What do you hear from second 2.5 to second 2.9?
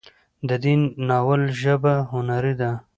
ده